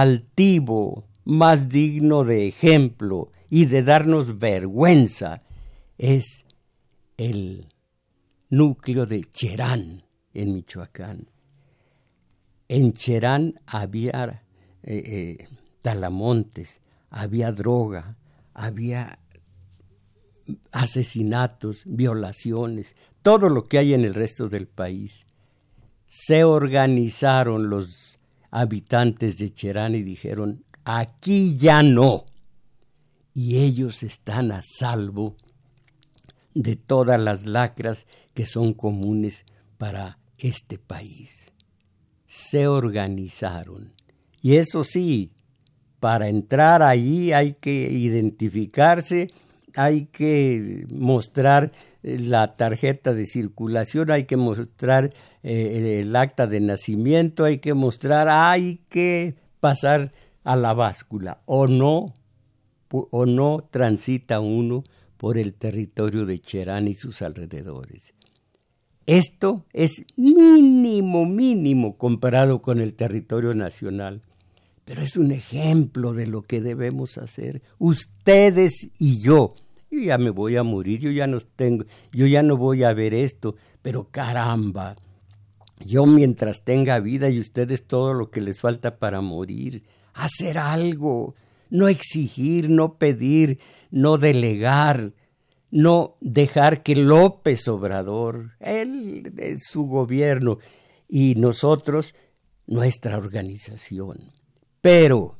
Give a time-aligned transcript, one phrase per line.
[0.00, 5.42] altivo, más digno de ejemplo y de darnos vergüenza
[5.96, 6.44] es
[7.16, 7.66] el
[8.50, 11.30] núcleo de Cherán en Michoacán.
[12.68, 14.42] En Cherán había
[14.82, 15.48] eh, eh,
[15.80, 16.80] talamontes,
[17.10, 18.16] había droga,
[18.52, 19.18] había
[20.72, 25.26] asesinatos, violaciones, todo lo que hay en el resto del país.
[26.06, 28.13] Se organizaron los
[28.54, 32.24] habitantes de Cherán y dijeron, aquí ya no.
[33.34, 35.36] Y ellos están a salvo
[36.54, 39.44] de todas las lacras que son comunes
[39.76, 41.50] para este país.
[42.26, 43.92] Se organizaron.
[44.40, 45.32] Y eso sí,
[45.98, 49.26] para entrar allí hay que identificarse,
[49.74, 51.72] hay que mostrar
[52.04, 58.28] la tarjeta de circulación, hay que mostrar eh, el acta de nacimiento, hay que mostrar,
[58.28, 60.12] hay que pasar
[60.44, 62.12] a la báscula o no
[62.90, 64.84] o no transita uno
[65.16, 68.12] por el territorio de Cherán y sus alrededores.
[69.06, 74.22] Esto es mínimo, mínimo comparado con el territorio nacional,
[74.84, 79.54] pero es un ejemplo de lo que debemos hacer, ustedes y yo.
[79.94, 82.92] Yo ya me voy a morir, yo ya no tengo, yo ya no voy a
[82.92, 84.96] ver esto, pero caramba,
[85.86, 91.36] yo mientras tenga vida y ustedes todo lo que les falta para morir, hacer algo,
[91.70, 93.60] no exigir, no pedir,
[93.92, 95.12] no delegar,
[95.70, 100.58] no dejar que López Obrador, él, su gobierno
[101.08, 102.16] y nosotros,
[102.66, 104.18] nuestra organización.
[104.80, 105.36] Pero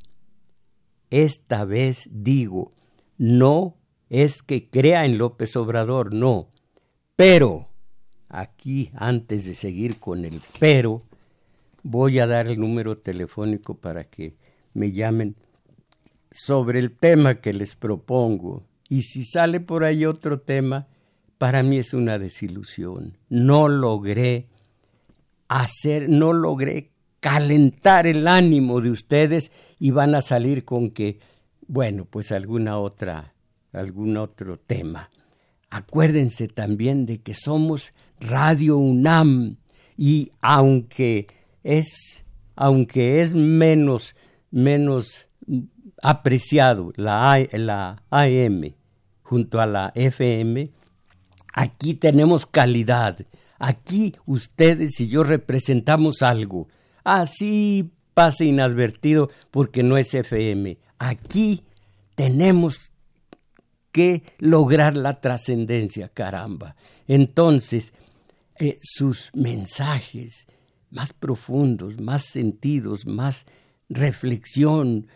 [1.11, 2.72] esta vez digo,
[3.18, 3.78] no
[4.22, 6.48] es que crea en López Obrador, no.
[7.16, 7.68] Pero,
[8.28, 11.02] aquí, antes de seguir con el pero,
[11.82, 14.36] voy a dar el número telefónico para que
[14.72, 15.34] me llamen
[16.30, 18.62] sobre el tema que les propongo.
[18.88, 20.86] Y si sale por ahí otro tema,
[21.36, 23.18] para mí es una desilusión.
[23.28, 24.46] No logré
[25.48, 29.50] hacer, no logré calentar el ánimo de ustedes
[29.80, 31.18] y van a salir con que,
[31.66, 33.33] bueno, pues alguna otra,
[33.74, 35.11] algún otro tema.
[35.70, 39.57] Acuérdense también de que somos Radio UNAM
[39.96, 41.27] y aunque
[41.62, 42.24] es,
[42.57, 44.14] aunque es menos
[44.55, 45.29] menos
[46.01, 48.74] apreciado la, la AM
[49.23, 50.70] junto a la FM,
[51.52, 53.18] aquí tenemos calidad.
[53.58, 56.68] Aquí ustedes y yo representamos algo.
[57.02, 60.79] Así pasa inadvertido porque no es FM.
[61.01, 61.64] Aquí
[62.14, 62.92] tenemos
[63.94, 66.74] que lograr la trascendencia, caramba.
[67.06, 67.92] Entonces,
[68.58, 70.48] eh, sus mensajes
[70.90, 73.46] más profundos, más sentidos, más
[73.88, 75.06] reflexión,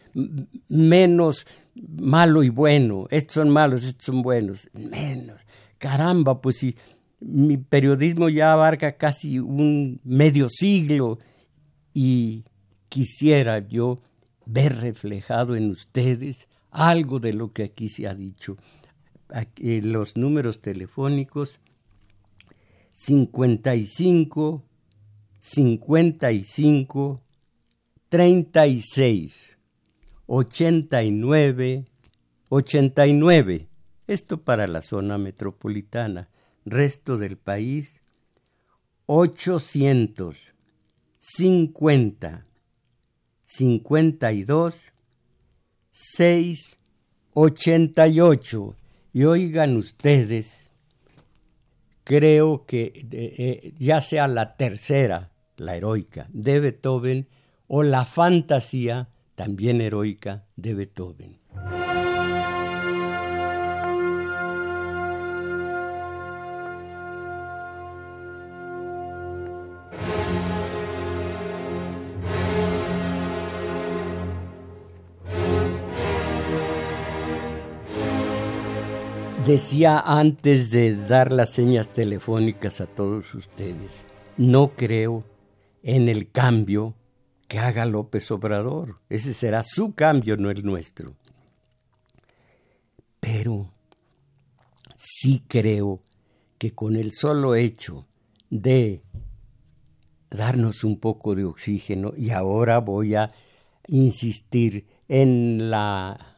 [0.69, 1.45] menos
[1.75, 5.41] malo y bueno, estos son malos, estos son buenos, menos.
[5.79, 6.77] Caramba, pues si
[7.19, 11.19] mi periodismo ya abarca casi un medio siglo
[11.95, 12.45] y
[12.89, 14.01] quisiera yo
[14.47, 18.57] ver reflejado en ustedes algo de lo que aquí se ha dicho.
[19.29, 21.61] Aquí, los números telefónicos
[22.93, 24.65] 55
[25.39, 27.23] 55
[28.09, 29.59] 36
[30.27, 31.87] 89
[32.49, 33.69] 89.
[34.07, 36.31] Esto para la zona metropolitana.
[36.65, 38.03] Resto del país
[39.07, 40.55] 800
[41.19, 42.47] 50
[43.43, 44.93] 52
[46.01, 46.79] 6
[47.35, 48.77] 88.
[49.13, 50.71] Y oigan ustedes,
[52.05, 57.27] creo que eh, eh, ya sea la tercera, la heroica, de Beethoven,
[57.67, 61.39] o la fantasía, también heroica, de Beethoven.
[79.49, 84.05] Decía antes de dar las señas telefónicas a todos ustedes,
[84.37, 85.25] no creo
[85.83, 86.95] en el cambio
[87.49, 89.01] que haga López Obrador.
[89.09, 91.15] Ese será su cambio, no el nuestro.
[93.21, 93.73] Pero
[94.99, 96.03] sí creo
[96.59, 98.07] que con el solo hecho
[98.51, 99.03] de
[100.29, 103.33] darnos un poco de oxígeno, y ahora voy a
[103.87, 106.37] insistir en la,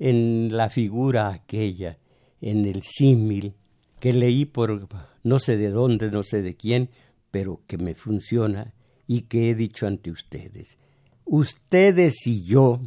[0.00, 1.98] en la figura aquella,
[2.42, 3.54] en el símil
[4.00, 4.88] que leí por
[5.22, 6.90] no sé de dónde, no sé de quién,
[7.30, 8.74] pero que me funciona
[9.06, 10.76] y que he dicho ante ustedes.
[11.24, 12.80] ustedes y yo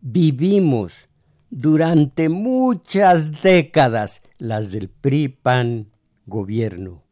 [0.00, 1.08] vivimos
[1.50, 5.92] durante muchas décadas las del PRI-PAN
[6.26, 7.04] gobierno,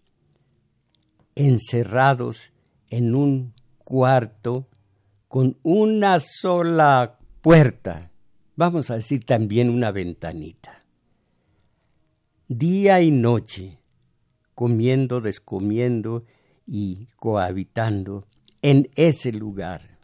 [1.37, 2.53] encerrados
[2.88, 3.55] en un
[3.85, 4.67] cuarto
[5.29, 8.11] con una sola puerta,
[8.56, 10.80] vamos a decir también una ventanita.
[12.52, 13.79] Día y noche,
[14.56, 16.25] comiendo, descomiendo
[16.67, 18.26] y cohabitando
[18.61, 20.00] en ese lugar.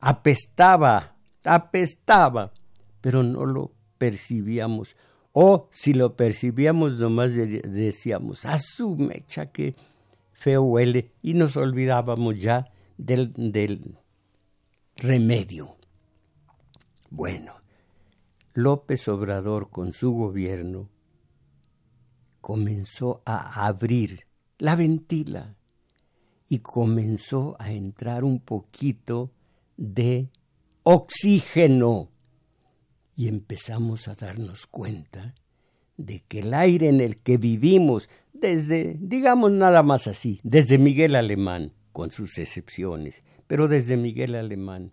[0.00, 2.54] Apestaba, apestaba,
[3.02, 4.96] pero no lo percibíamos.
[5.32, 9.74] O si lo percibíamos, nomás decíamos, a su mecha que
[10.32, 13.98] feo huele, y nos olvidábamos ya del, del
[14.96, 15.76] remedio.
[17.10, 17.52] Bueno,
[18.54, 20.88] López Obrador con su gobierno
[22.40, 24.26] comenzó a abrir
[24.58, 25.56] la ventila
[26.48, 29.30] y comenzó a entrar un poquito
[29.76, 30.28] de
[30.82, 32.10] oxígeno.
[33.16, 35.34] Y empezamos a darnos cuenta
[35.96, 41.14] de que el aire en el que vivimos, desde, digamos nada más así, desde Miguel
[41.14, 44.92] Alemán, con sus excepciones, pero desde Miguel Alemán,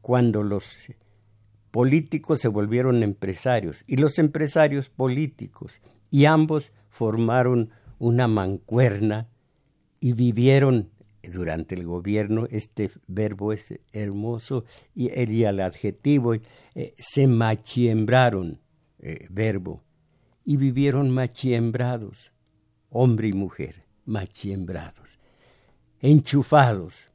[0.00, 0.78] cuando los
[1.70, 5.80] políticos se volvieron empresarios y los empresarios políticos,
[6.10, 9.28] y ambos formaron una mancuerna
[9.98, 10.90] y vivieron
[11.32, 14.64] durante el gobierno, este verbo es hermoso
[14.94, 18.60] y, el adjetivo, eh, se machiembraron,
[19.00, 19.82] eh, verbo,
[20.44, 22.32] y vivieron machiembrados,
[22.90, 25.18] hombre y mujer, machiembrados,
[26.00, 27.06] enchufados,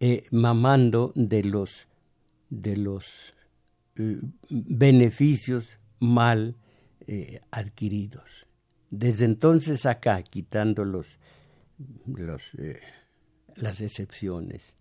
[0.00, 1.88] eh, mamando de los,
[2.50, 3.32] de los
[4.50, 6.56] beneficios mal
[7.50, 8.49] adquiridos.
[8.90, 11.18] Desde entonces acá, quitando los,
[12.06, 12.56] los,
[13.54, 14.74] las excepciones,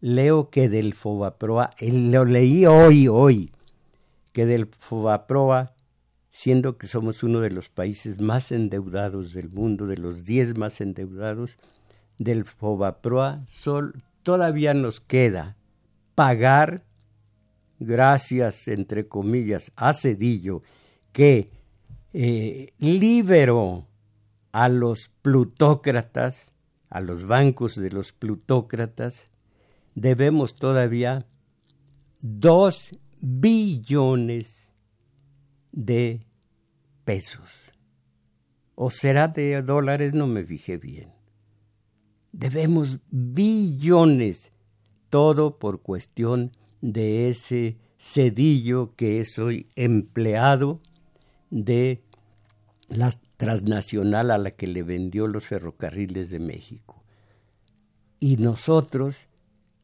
[0.00, 3.50] leo que del Fobaproa, lo leí hoy, hoy,
[4.32, 5.74] que del Fobaproa,
[6.30, 10.80] siendo que somos uno de los países más endeudados del mundo, de los diez más
[10.80, 11.58] endeudados,
[12.18, 15.56] del Fobaproa sol, todavía nos queda
[16.14, 16.84] pagar,
[17.78, 20.62] gracias, entre comillas, a Cedillo,
[21.12, 21.50] que
[22.16, 23.88] eh, liberó
[24.52, 26.52] a los plutócratas,
[26.88, 29.30] a los bancos de los plutócratas,
[29.96, 31.26] debemos todavía
[32.20, 34.70] dos billones
[35.72, 36.24] de
[37.04, 37.60] pesos.
[38.76, 40.14] ¿O será de dólares?
[40.14, 41.12] No me fijé bien.
[42.30, 44.52] Debemos billones,
[45.10, 50.80] todo por cuestión de ese cedillo que es hoy empleado
[51.54, 52.02] de
[52.88, 57.04] la transnacional a la que le vendió los ferrocarriles de México.
[58.18, 59.28] Y nosotros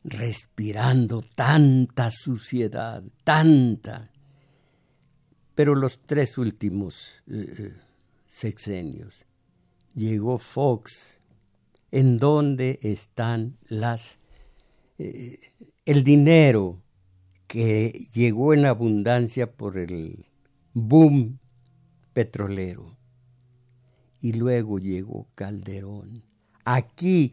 [0.02, 4.10] respirando tanta suciedad, tanta.
[5.54, 7.74] Pero los tres últimos eh, eh,
[8.26, 9.24] sexenios
[9.94, 11.16] llegó Fox
[11.92, 14.18] en dónde están las
[14.98, 15.38] eh,
[15.84, 16.82] el dinero
[17.46, 20.24] que llegó en abundancia por el
[20.72, 21.39] boom
[22.20, 22.98] petrolero.
[24.20, 26.22] Y luego llegó Calderón.
[26.66, 27.32] Aquí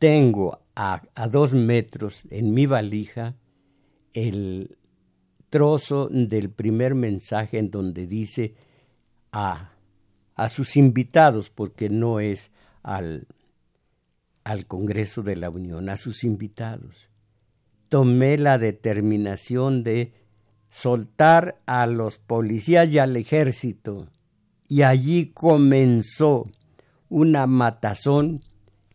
[0.00, 1.00] tengo a,
[1.30, 3.36] dos metros en mi valija
[4.14, 4.76] el
[5.48, 8.56] trozo del primer mensaje en donde dice
[9.30, 9.70] a,
[10.34, 12.50] a sus invitados, porque no es
[12.82, 13.28] al,
[14.42, 17.10] al Congreso de la Unión, a sus invitados.
[17.88, 20.12] Tomé la determinación de
[20.68, 24.08] soltar a los policías y al ejército
[24.68, 26.50] y allí comenzó
[27.08, 28.40] una matazón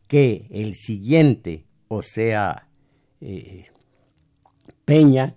[0.08, 2.68] que el siguiente, o sea,
[3.22, 3.66] eh,
[4.86, 5.36] Peña,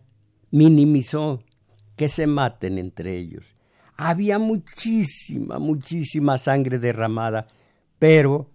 [0.51, 1.43] minimizó
[1.97, 3.55] que se maten entre ellos.
[3.97, 7.47] Había muchísima, muchísima sangre derramada,
[7.99, 8.51] pero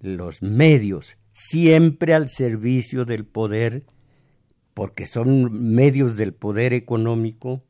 [0.00, 3.86] los medios siempre al servicio del poder,
[4.74, 7.62] porque son medios del poder económico,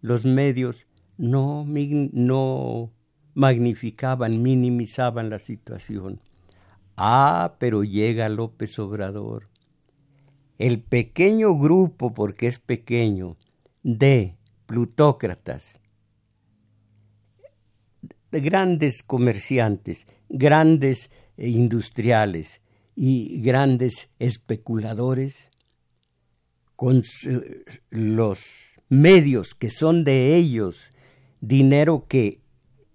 [0.00, 0.86] los medios
[1.20, 2.92] no, no
[3.34, 6.20] magnificaban, minimizaban la situación.
[6.96, 9.48] Ah, pero llega López Obrador.
[10.58, 13.36] El pequeño grupo, porque es pequeño,
[13.82, 15.78] de plutócratas,
[18.30, 22.62] de grandes comerciantes, grandes e industriales
[22.96, 25.50] y grandes especuladores,
[26.76, 27.02] con
[27.90, 30.89] los medios que son de ellos,
[31.40, 32.40] dinero que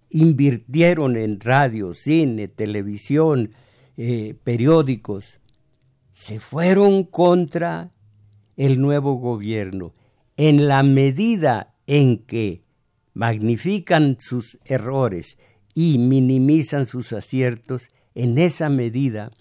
[0.09, 3.51] invirtieron en radio, cine, televisión,
[3.97, 5.39] eh, periódicos,
[6.11, 7.91] se fueron contra
[8.55, 9.93] el nuevo gobierno.
[10.37, 12.63] En la medida en que
[13.13, 15.37] magnifican sus errores
[15.73, 19.31] y minimizan sus aciertos, en esa medida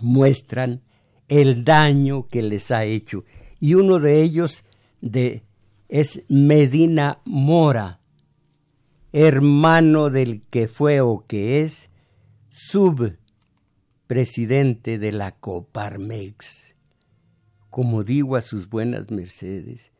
[0.00, 0.82] muestran
[1.28, 3.24] el daño que les ha hecho.
[3.60, 4.64] Y uno de ellos
[5.00, 5.44] de,
[5.88, 8.00] es Medina Mora,
[9.16, 11.88] hermano del que fue o que es
[12.48, 16.74] subpresidente de la Coparmex.
[17.70, 19.92] Como digo a sus buenas mercedes,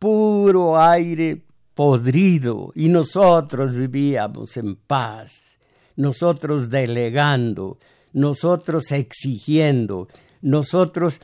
[0.00, 1.40] puro aire
[1.74, 5.60] podrido y nosotros vivíamos en paz,
[5.94, 7.78] nosotros delegando,
[8.12, 10.08] nosotros exigiendo,
[10.42, 11.20] nosotros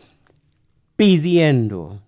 [0.95, 2.01] pidiendo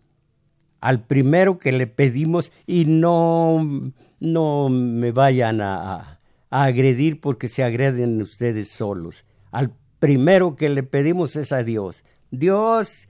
[0.80, 6.20] al primero que le pedimos y no, no me vayan a,
[6.50, 9.24] a, agredir porque se agreden ustedes solos.
[9.50, 12.04] Al primero que le pedimos es a Dios.
[12.30, 13.08] Dios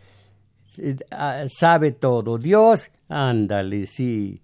[0.78, 2.38] eh, ah, sabe todo.
[2.38, 4.42] Dios, ándale, sí.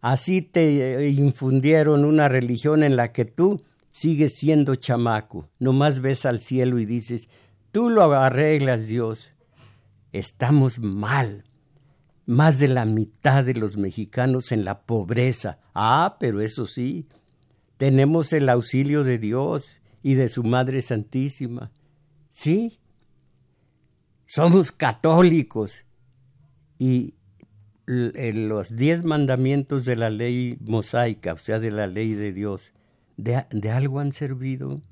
[0.00, 5.48] Así te infundieron una religión en la que tú sigues siendo chamaco.
[5.58, 7.28] Nomás ves al cielo y dices,
[7.70, 9.32] tú lo arreglas, Dios.
[10.12, 11.44] Estamos mal.
[12.30, 15.58] Más de la mitad de los mexicanos en la pobreza.
[15.74, 17.08] Ah, pero eso sí,
[17.76, 19.66] tenemos el auxilio de Dios
[20.04, 21.72] y de su Madre Santísima.
[22.28, 22.78] Sí,
[24.24, 25.84] somos católicos
[26.78, 27.14] y
[27.86, 32.72] los diez mandamientos de la ley mosaica, o sea, de la ley de Dios,
[33.16, 34.82] de, de algo han servido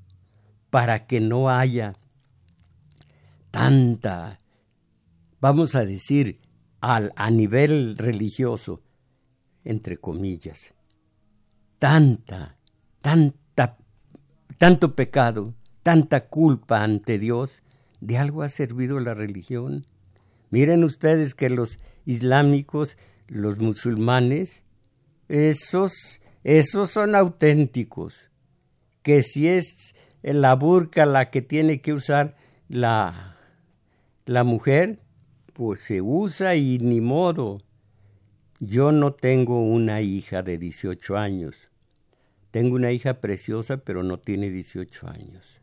[0.71, 1.95] para que no haya
[3.53, 4.41] tanta,
[5.41, 6.41] vamos a decir,
[6.81, 8.83] al, a nivel religioso,
[9.65, 10.75] entre comillas,
[11.79, 12.57] tanta,
[13.01, 13.77] tanta,
[14.59, 17.63] tanto pecado, tanta culpa ante Dios,
[18.01, 19.87] de algo ha servido la religión.
[20.51, 24.65] Miren ustedes que los islámicos, los musulmanes,
[25.29, 28.31] esos, esos son auténticos.
[29.03, 32.37] Que si es la burka la que tiene que usar
[32.69, 33.37] la,
[34.27, 35.01] la mujer,
[35.59, 37.59] pues se usa y ni modo.
[38.61, 41.69] Yo no tengo una hija de 18 años.
[42.53, 45.61] Tengo una hija preciosa, pero no tiene 18 años.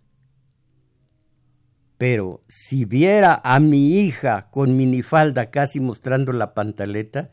[1.97, 7.31] Pero si viera a mi hija con minifalda casi mostrando la pantaleta,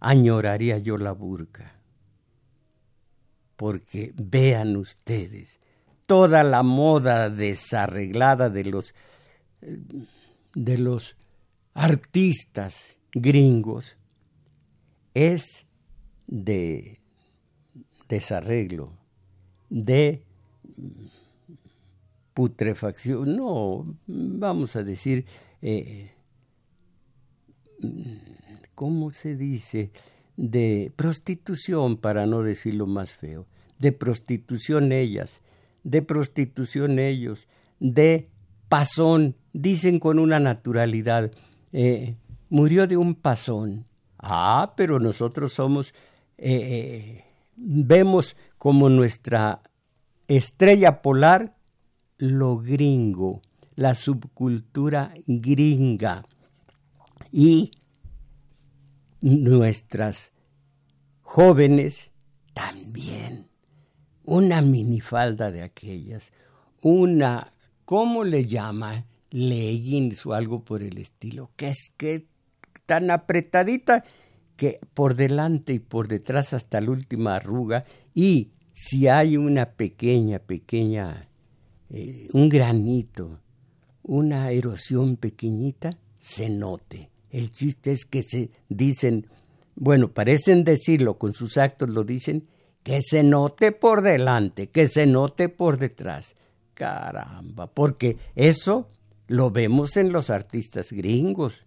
[0.00, 1.76] añoraría yo la burca.
[3.54, 5.60] Porque vean ustedes,
[6.06, 8.96] toda la moda desarreglada de los
[10.54, 11.16] de los
[11.74, 13.96] artistas gringos
[15.14, 15.66] es
[16.26, 16.98] de
[18.08, 18.92] desarreglo,
[19.70, 20.22] de
[22.34, 25.24] putrefacción, no, vamos a decir,
[25.62, 26.10] eh,
[28.74, 29.90] ¿cómo se dice?
[30.36, 33.46] De prostitución, para no decirlo más feo,
[33.78, 35.40] de prostitución ellas,
[35.84, 37.46] de prostitución ellos,
[37.78, 38.28] de
[38.68, 41.30] pasón, dicen con una naturalidad,
[41.72, 42.16] eh,
[42.50, 43.86] murió de un pasón.
[44.18, 45.94] Ah, pero nosotros somos,
[46.36, 47.24] eh,
[47.56, 49.62] vemos como nuestra
[50.28, 51.56] estrella polar
[52.18, 53.40] lo gringo,
[53.76, 56.24] la subcultura gringa
[57.30, 57.70] y
[59.20, 60.32] nuestras
[61.22, 62.12] jóvenes
[62.54, 63.48] también.
[64.24, 66.32] Una minifalda de aquellas,
[66.80, 67.52] una,
[67.84, 69.04] ¿cómo le llama?
[69.34, 72.26] Leggings o algo por el estilo, que es que
[72.86, 74.04] tan apretadita
[74.56, 80.38] que por delante y por detrás hasta la última arruga y si hay una pequeña,
[80.38, 81.20] pequeña
[81.90, 83.40] eh, un granito,
[84.04, 87.10] una erosión pequeñita, se note.
[87.30, 89.26] El chiste es que se dicen,
[89.74, 92.46] bueno, parecen decirlo, con sus actos lo dicen,
[92.84, 96.36] que se note por delante, que se note por detrás.
[96.74, 98.90] Caramba, porque eso
[99.26, 101.66] lo vemos en los artistas gringos,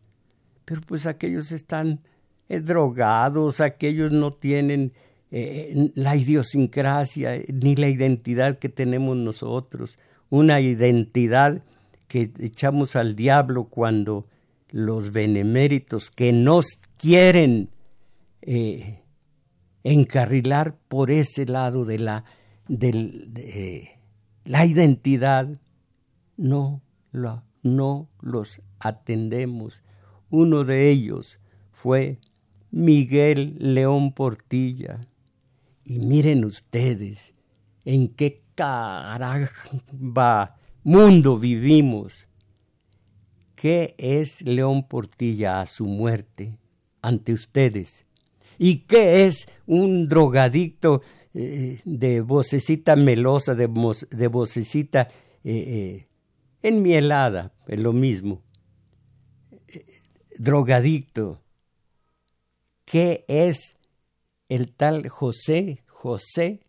[0.65, 2.01] pero pues aquellos están
[2.49, 4.93] eh, drogados, aquellos no tienen
[5.31, 9.97] eh, la idiosincrasia ni la identidad que tenemos nosotros,
[10.29, 11.63] una identidad
[12.07, 14.27] que echamos al diablo cuando
[14.69, 16.65] los beneméritos que nos
[16.97, 17.69] quieren
[18.41, 19.01] eh,
[19.83, 22.23] encarrilar por ese lado de la,
[22.67, 23.99] de,
[24.45, 25.49] la identidad,
[26.35, 29.83] no, no los atendemos.
[30.29, 31.39] Uno de ellos
[31.71, 32.19] fue
[32.71, 35.01] Miguel León Portilla,
[35.83, 37.33] y miren ustedes
[37.85, 42.27] en qué caramba mundo vivimos.
[43.55, 46.59] qué es León Portilla a su muerte
[47.01, 48.05] ante ustedes
[48.59, 51.01] y qué es un drogadicto
[51.33, 53.67] eh, de vocecita melosa, de,
[54.11, 55.07] de vocecita
[55.43, 56.06] eh, eh,
[56.67, 58.41] enmielada, es lo mismo.
[60.37, 61.41] drogadicto.
[62.85, 63.77] ¿Qué es
[64.49, 66.61] el tal José, José,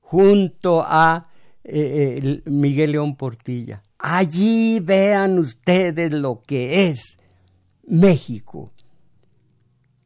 [0.00, 1.30] junto a
[1.64, 3.82] Miguel León Portilla?
[3.98, 7.18] Allí vean ustedes lo que es
[7.84, 8.72] México.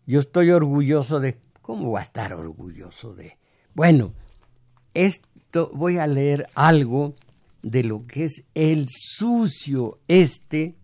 [0.06, 1.38] Yo estoy orgulloso de...
[1.60, 3.38] ¿Cómo va a estar orgulloso de...?
[3.74, 4.14] Bueno,
[4.94, 7.16] esto voy a leer algo
[7.66, 10.76] de lo que es el sucio este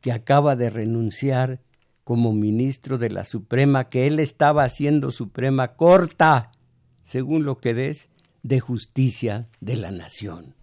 [0.00, 1.60] que acaba de renunciar
[2.04, 6.52] como ministro de la Suprema, que él estaba haciendo Suprema corta,
[7.02, 8.08] según lo que des,
[8.44, 10.54] de justicia de la nación.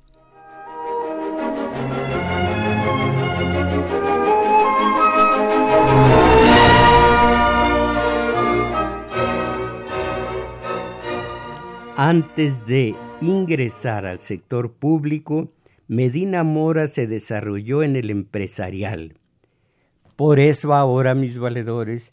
[11.97, 15.51] Antes de ingresar al sector público,
[15.87, 19.15] Medina Mora se desarrolló en el empresarial.
[20.15, 22.09] Por eso ahora mis valedores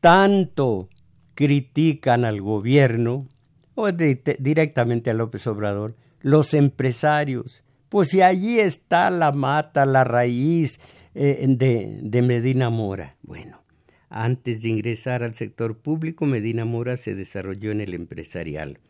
[0.00, 0.88] tanto
[1.34, 3.26] critican al gobierno
[3.74, 10.80] o directamente a López Obrador, los empresarios, pues si allí está la mata, la raíz
[11.14, 13.16] eh, de, de Medina Mora.
[13.22, 13.62] Bueno,
[14.10, 18.80] antes de ingresar al sector público, Medina Mora se desarrolló en el empresarial.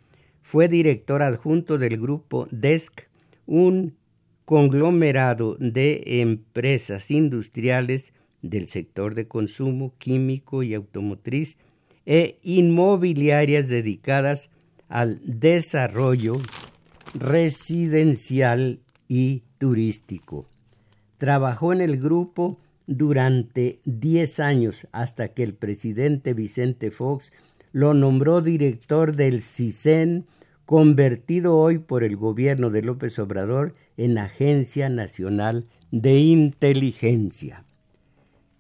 [0.51, 3.07] Fue director adjunto del grupo DESC,
[3.45, 3.99] un
[4.47, 11.59] conglomerado de empresas industriales del sector de consumo químico y automotriz
[12.07, 14.49] e inmobiliarias dedicadas
[14.89, 16.41] al desarrollo
[17.13, 20.47] residencial y turístico.
[21.19, 27.33] Trabajó en el grupo durante 10 años hasta que el presidente Vicente Fox
[27.73, 30.25] lo nombró director del CISEN
[30.69, 37.65] convertido hoy por el gobierno de López Obrador en Agencia Nacional de Inteligencia.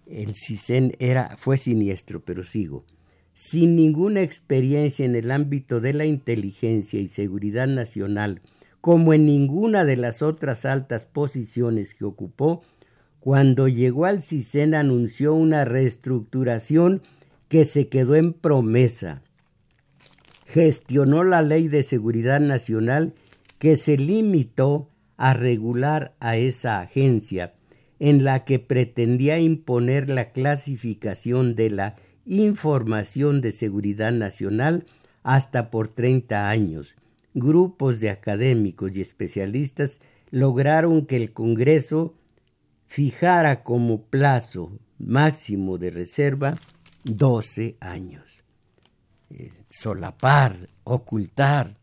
[0.07, 2.87] El CISEN era, fue siniestro, pero sigo.
[3.35, 8.41] Sin ninguna experiencia en el ámbito de la inteligencia y seguridad nacional,
[8.81, 12.63] como en ninguna de las otras altas posiciones que ocupó,
[13.21, 17.03] cuando llegó al CISEN anunció una reestructuración
[17.49, 19.21] que se quedó en promesa,
[20.49, 23.13] gestionó la Ley de Seguridad Nacional
[23.59, 27.53] que se limitó a regular a esa agencia,
[27.99, 34.87] en la que pretendía imponer la clasificación de la información de seguridad nacional
[35.23, 36.95] hasta por 30 años.
[37.35, 42.15] Grupos de académicos y especialistas lograron que el Congreso
[42.87, 46.57] fijara como plazo máximo de reserva
[47.05, 48.38] 12 años.
[49.31, 51.77] Eh, solapar, ocultar.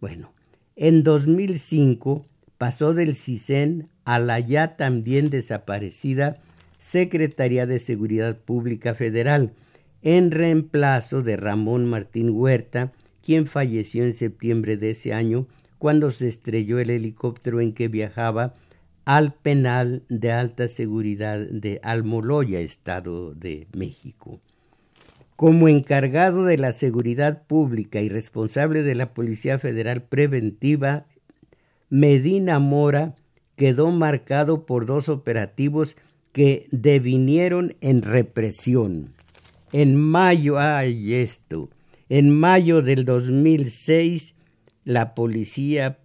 [0.00, 0.32] Bueno,
[0.76, 2.24] en 2005
[2.58, 6.38] pasó del CISEN a la ya también desaparecida
[6.78, 9.54] Secretaría de Seguridad Pública Federal,
[10.02, 12.92] en reemplazo de Ramón Martín Huerta,
[13.22, 15.46] quien falleció en septiembre de ese año
[15.78, 18.54] cuando se estrelló el helicóptero en que viajaba
[19.06, 24.40] al penal de alta seguridad de Almoloya, Estado de México.
[25.36, 31.06] Como encargado de la seguridad pública y responsable de la Policía Federal Preventiva,
[31.90, 33.16] Medina Mora
[33.56, 35.96] quedó marcado por dos operativos
[36.32, 39.12] que devinieron en represión.
[39.72, 41.68] En mayo, ay esto,
[42.08, 44.34] en mayo del 2006,
[44.84, 45.98] la Policía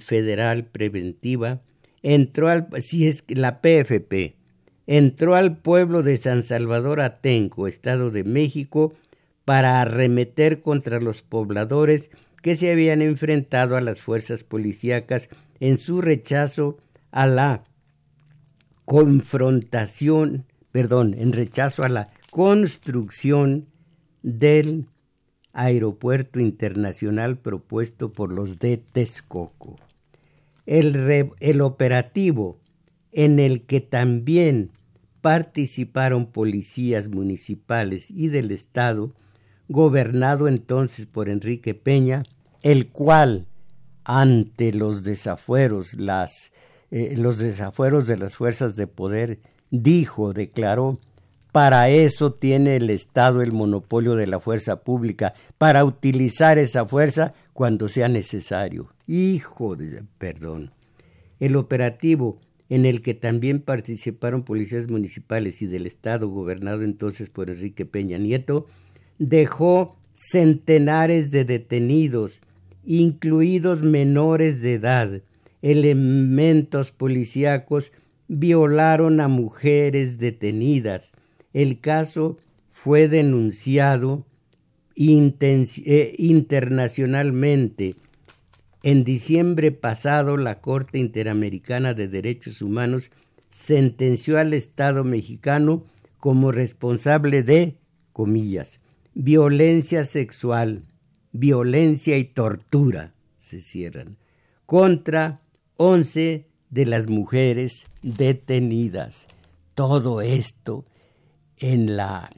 [0.00, 1.62] Federal Preventiva
[2.02, 4.34] entró al, si es la PFP,
[4.86, 8.94] entró al pueblo de San Salvador Atenco, Estado de México,
[9.44, 12.10] para arremeter contra los pobladores
[12.42, 15.28] que se habían enfrentado a las fuerzas policíacas
[15.60, 16.78] en su rechazo
[17.10, 17.64] a la
[18.84, 23.66] confrontación, perdón, en rechazo a la construcción
[24.22, 24.86] del
[25.52, 29.76] aeropuerto internacional propuesto por los de Texcoco.
[30.66, 32.58] El, el operativo
[33.14, 34.72] en el que también
[35.20, 39.14] participaron policías municipales y del Estado,
[39.68, 42.24] gobernado entonces por Enrique Peña,
[42.62, 43.46] el cual,
[44.04, 46.52] ante los desafueros, las,
[46.90, 49.38] eh, los desafueros de las fuerzas de poder,
[49.70, 50.98] dijo, declaró,
[51.52, 57.32] para eso tiene el Estado el monopolio de la fuerza pública, para utilizar esa fuerza
[57.52, 58.88] cuando sea necesario.
[59.06, 60.02] Hijo de...
[60.18, 60.72] perdón.
[61.38, 67.50] El operativo en el que también participaron policías municipales y del Estado, gobernado entonces por
[67.50, 68.66] Enrique Peña Nieto,
[69.18, 72.40] dejó centenares de detenidos,
[72.84, 75.22] incluidos menores de edad.
[75.62, 77.92] Elementos policíacos
[78.28, 81.12] violaron a mujeres detenidas.
[81.52, 82.38] El caso
[82.70, 84.26] fue denunciado
[84.96, 87.96] eh, internacionalmente.
[88.86, 93.10] En diciembre pasado, la Corte Interamericana de Derechos Humanos
[93.48, 95.84] sentenció al Estado mexicano
[96.20, 97.78] como responsable de,
[98.12, 98.80] comillas,
[99.14, 100.82] violencia sexual,
[101.32, 104.18] violencia y tortura, se cierran,
[104.66, 105.40] contra
[105.78, 109.28] once de las mujeres detenidas.
[109.74, 110.84] Todo esto
[111.56, 112.30] en la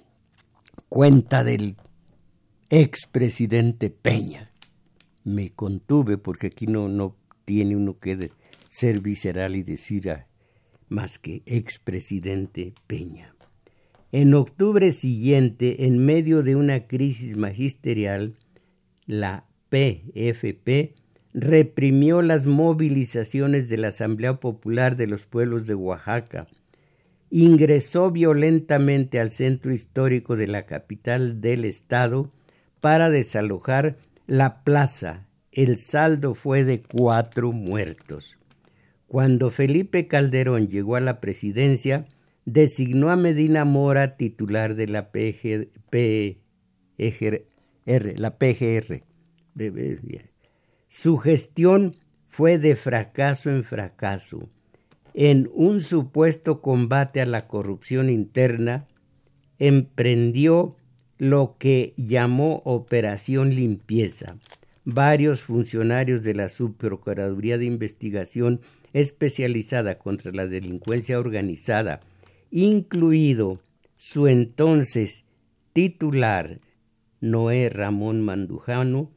[0.89, 1.75] cuenta del
[2.71, 4.46] expresidente Peña.
[5.27, 8.31] Me contuve porque aquí no, no tiene uno que
[8.69, 10.09] ser visceral y decir
[10.89, 13.35] más que expresidente Peña.
[14.13, 18.37] En octubre siguiente, en medio de una crisis magisterial,
[19.07, 20.95] la PFP
[21.35, 26.47] reprimió las movilizaciones de la Asamblea Popular de los Pueblos de Oaxaca,
[27.31, 32.31] ingresó violentamente al centro histórico de la capital del estado
[32.81, 35.27] para desalojar la plaza.
[35.53, 38.37] El saldo fue de cuatro muertos.
[39.07, 42.07] Cuando Felipe Calderón llegó a la presidencia,
[42.45, 46.39] designó a Medina Mora titular de la PGR,
[48.17, 49.03] la PGR.
[50.89, 51.93] Su gestión
[52.29, 54.51] fue de fracaso en fracaso.
[55.15, 58.87] En un supuesto combate a la corrupción interna,
[59.59, 60.77] emprendió
[61.19, 64.37] lo que llamó Operación Limpieza.
[64.85, 68.61] Varios funcionarios de la Subprocuraduría de Investigación
[68.93, 72.01] especializada contra la delincuencia organizada,
[72.51, 73.61] incluido
[73.97, 75.25] su entonces
[75.73, 76.61] titular
[77.21, 79.11] Noé Ramón Mandujano,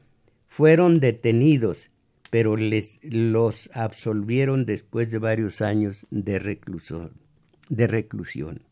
[0.47, 1.89] fueron detenidos,
[2.31, 6.39] pero les, los absolvieron después de varios años de.
[7.69, 8.63] De reclusión.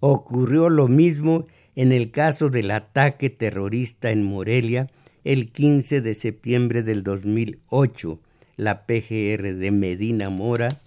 [0.00, 4.88] Ocurrió lo mismo en el caso del ataque terrorista en Morelia
[5.24, 8.18] el 15 de septiembre del 2008.
[8.56, 10.80] La PGR de Medina Mora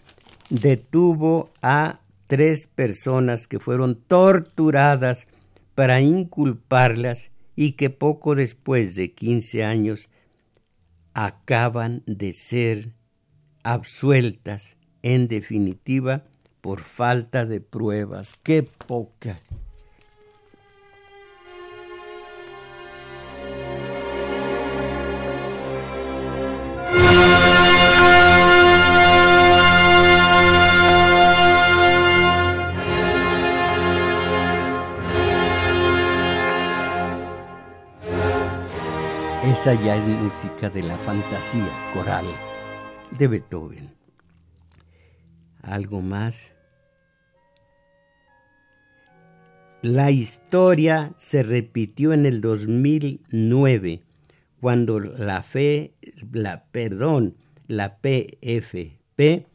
[0.50, 5.28] detuvo a tres personas que fueron torturadas
[5.76, 10.10] para inculparlas y que poco después de 15 años
[11.14, 12.94] acaban de ser
[13.64, 16.24] absueltas en definitiva
[16.62, 18.36] por falta de pruebas.
[18.42, 19.40] ¡Qué poca!
[39.60, 42.24] Esa ya es música de la fantasía coral
[43.18, 43.90] de Beethoven.
[45.62, 46.44] ¿Algo más?
[49.82, 54.02] La historia se repitió en el 2009
[54.62, 55.94] cuando la fe,
[56.32, 57.36] la perdón,
[57.68, 59.46] la PFP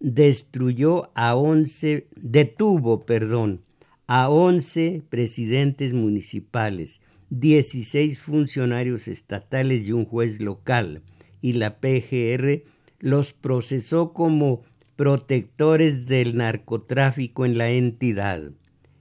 [0.00, 3.62] destruyó a 11, detuvo, perdón,
[4.06, 11.02] a 11 presidentes municipales 16 funcionarios estatales y un juez local,
[11.42, 12.62] y la PGR
[12.98, 14.62] los procesó como
[14.96, 18.42] protectores del narcotráfico en la entidad.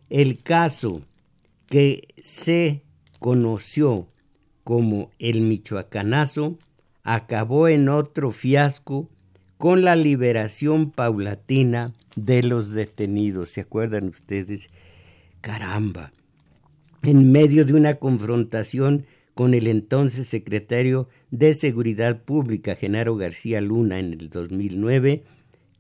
[0.10, 1.02] El caso
[1.68, 2.82] que se
[3.20, 4.08] conoció
[4.64, 6.58] como el Michoacanazo
[7.04, 9.10] acabó en otro fiasco
[9.58, 13.50] con la liberación paulatina de los detenidos.
[13.50, 14.70] ¿Se acuerdan ustedes?
[15.42, 16.12] Caramba,
[17.08, 24.00] en medio de una confrontación con el entonces secretario de Seguridad Pública, Genaro García Luna,
[24.00, 25.24] en el 2009,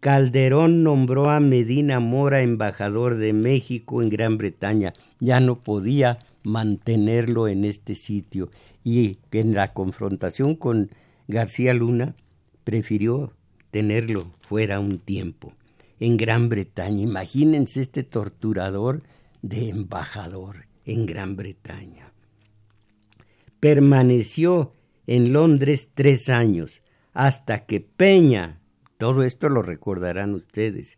[0.02, 4.94] Calderón nombró a Medina Mora embajador de México en Gran Bretaña.
[5.20, 8.52] Ya no podía mantenerlo en este sitio
[8.84, 10.92] y en la confrontación con
[11.28, 12.16] García Luna
[12.64, 13.34] prefirió
[13.72, 15.54] tenerlo fuera un tiempo.
[16.00, 19.02] En Gran Bretaña, imagínense este torturador
[19.42, 22.12] de embajador en Gran Bretaña.
[23.60, 24.74] Permaneció
[25.08, 26.82] en Londres tres años,
[27.14, 28.60] hasta que Peña,
[28.98, 30.98] todo esto lo recordarán ustedes,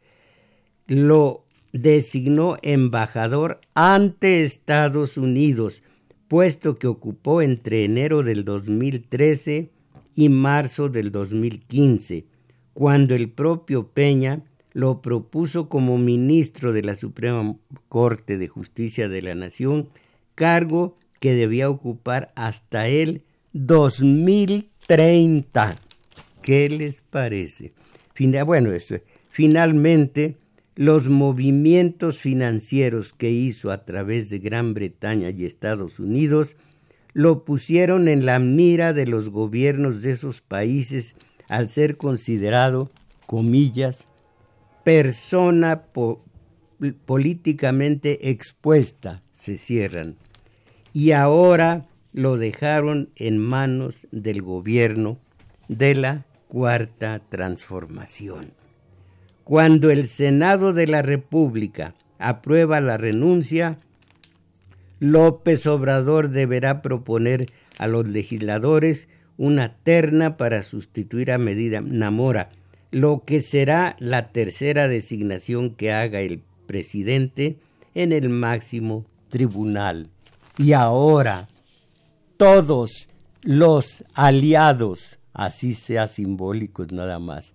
[0.87, 5.83] lo designó embajador ante Estados Unidos,
[6.27, 9.69] puesto que ocupó entre enero del 2013
[10.15, 12.25] y marzo del 2015,
[12.73, 14.43] cuando el propio Peña
[14.77, 17.55] lo propuso como ministro de la Suprema
[17.89, 19.89] Corte de Justicia de la Nación,
[20.35, 25.79] cargo que debía ocupar hasta el 2030.
[26.43, 27.73] ¿Qué les parece?
[28.45, 28.69] bueno,
[29.31, 30.35] finalmente,
[30.75, 36.55] los movimientos financieros que hizo a través de Gran Bretaña y Estados Unidos
[37.13, 41.15] lo pusieron en la mira de los gobiernos de esos países
[41.49, 42.91] al ser considerado,
[43.25, 44.07] comillas,
[44.87, 45.83] persona
[47.05, 50.15] políticamente expuesta, se cierran.
[50.93, 55.17] Y ahora lo dejaron en manos del gobierno
[55.67, 58.53] de la cuarta transformación.
[59.43, 63.79] Cuando el Senado de la República aprueba la renuncia,
[65.01, 67.47] López Obrador deberá proponer
[67.77, 72.51] a los legisladores una terna para sustituir a Medida Namora,
[72.91, 77.57] lo que será la tercera designación que haga el presidente
[77.95, 80.09] en el máximo tribunal.
[80.57, 81.47] Y ahora
[82.37, 83.09] todos
[83.41, 87.53] los aliados, así sea simbólicos nada más,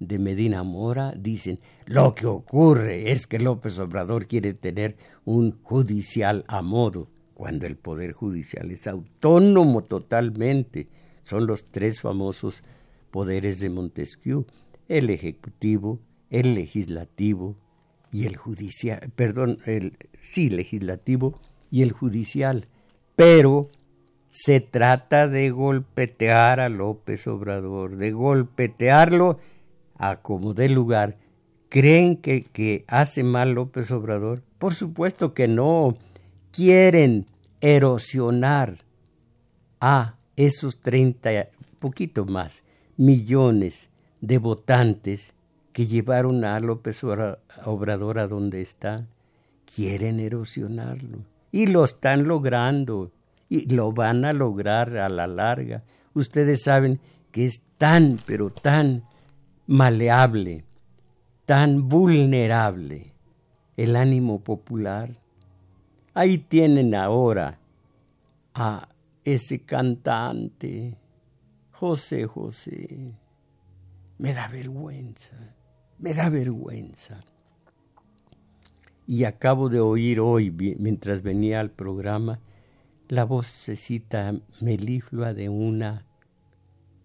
[0.00, 6.44] de Medina Mora dicen, lo que ocurre es que López Obrador quiere tener un judicial
[6.48, 10.88] a modo, cuando el Poder Judicial es autónomo totalmente.
[11.22, 12.62] Son los tres famosos
[13.10, 14.46] poderes de Montesquieu,
[14.88, 17.56] el Ejecutivo, el Legislativo
[18.10, 22.66] y el Judicial, perdón, el, sí, Legislativo y el Judicial.
[23.16, 23.70] Pero
[24.28, 29.38] se trata de golpetear a López Obrador, de golpetearlo
[29.96, 31.18] a como dé lugar.
[31.68, 34.42] ¿Creen que, que hace mal López Obrador?
[34.58, 35.96] Por supuesto que no.
[36.52, 37.26] Quieren
[37.60, 38.84] erosionar
[39.80, 41.48] a esos 30,
[41.80, 42.62] poquito más,
[42.96, 43.90] millones
[44.26, 45.34] de votantes
[45.74, 47.04] que llevaron a López
[47.64, 49.06] Obrador a donde está.
[49.66, 51.18] Quieren erosionarlo.
[51.52, 53.10] Y lo están logrando.
[53.50, 55.82] Y lo van a lograr a la larga.
[56.14, 57.00] Ustedes saben
[57.32, 59.04] que es tan, pero tan
[59.66, 60.64] maleable,
[61.44, 63.12] tan vulnerable
[63.76, 65.18] el ánimo popular.
[66.14, 67.58] Ahí tienen ahora
[68.54, 68.88] a
[69.24, 70.96] ese cantante,
[71.72, 73.12] José José.
[74.18, 75.56] Me da vergüenza,
[75.98, 77.24] me da vergüenza.
[79.06, 82.40] Y acabo de oír hoy, mientras venía al programa,
[83.08, 86.06] la vocecita meliflua de una,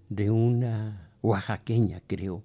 [0.10, 2.44] de una oaxaqueña, creo,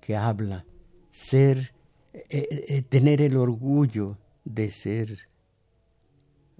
[0.00, 0.66] que habla,
[1.10, 1.72] ser,
[2.12, 5.30] eh, eh, eh, tener el orgullo de ser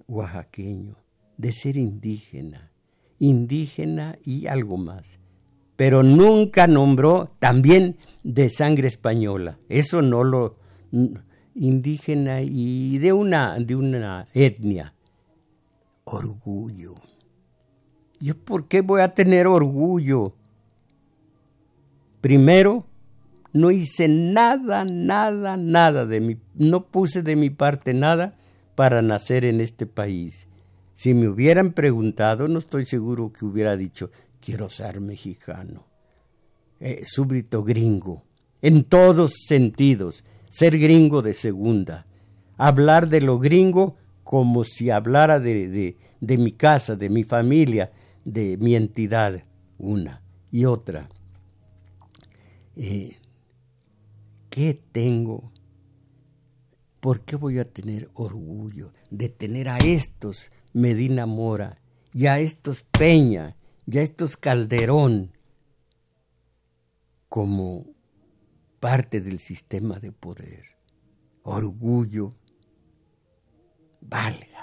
[0.07, 0.95] oaxaqueño,
[1.37, 2.71] de ser indígena,
[3.19, 5.19] indígena y algo más.
[5.79, 9.59] Pero nunca nombró también de sangre española.
[9.69, 10.57] Eso no lo
[11.55, 14.93] indígena y de una de una etnia.
[16.03, 16.95] Orgullo.
[18.19, 20.33] ¿Yo por qué voy a tener orgullo?
[22.19, 22.85] Primero,
[23.53, 28.35] no hice nada, nada, nada de mi, no puse de mi parte nada
[28.75, 30.49] para nacer en este país.
[30.91, 35.85] Si me hubieran preguntado, no estoy seguro que hubiera dicho, quiero ser mexicano,
[36.79, 38.23] eh, súbdito gringo,
[38.61, 42.05] en todos sentidos, ser gringo de segunda,
[42.57, 47.91] hablar de lo gringo como si hablara de, de, de mi casa, de mi familia,
[48.25, 49.43] de mi entidad,
[49.77, 50.21] una
[50.51, 51.09] y otra.
[52.75, 53.17] Eh,
[54.49, 55.51] ¿Qué tengo?
[56.99, 61.81] ¿Por qué voy a tener orgullo de tener a estos Medina Mora
[62.13, 63.55] y a estos Peña
[63.91, 65.31] y a estos Calderón
[67.27, 67.87] como
[68.79, 70.77] parte del sistema de poder?
[71.41, 72.35] Orgullo,
[74.01, 74.59] válgame.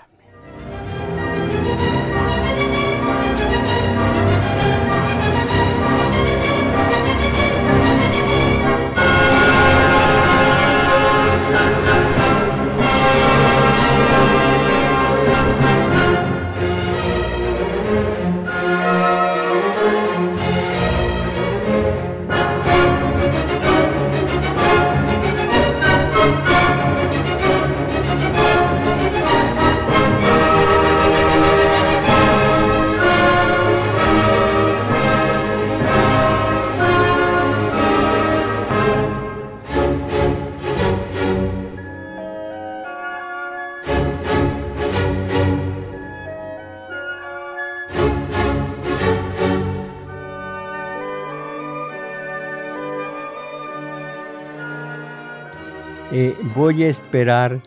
[56.57, 57.63] Voy a esperar